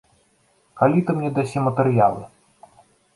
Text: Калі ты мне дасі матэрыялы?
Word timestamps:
Калі 0.79 1.03
ты 1.09 1.15
мне 1.17 1.29
дасі 1.35 1.57
матэрыялы? 1.67 2.23